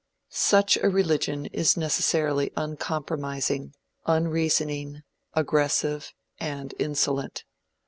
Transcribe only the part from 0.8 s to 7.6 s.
religion is necessarily uncompromising, unreasoning, aggressive and insolent.